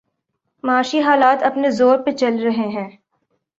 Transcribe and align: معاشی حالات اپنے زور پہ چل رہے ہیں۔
معاشی 0.63 0.99
حالات 1.01 1.43
اپنے 1.43 1.71
زور 1.71 1.97
پہ 1.97 2.11
چل 2.11 2.39
رہے 2.43 2.67
ہیں۔ 2.67 2.89